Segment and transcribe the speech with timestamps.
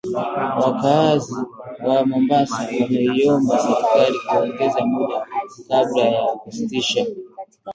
[0.61, 1.35] wakaazi
[1.87, 5.27] wa Mombasa wameiomba serikali kuongeza muda
[5.67, 7.05] kabla ya kusitisha